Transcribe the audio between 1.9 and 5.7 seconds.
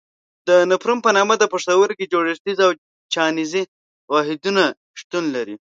جوړښتیز او چاڼیز واحدونه شتون لري.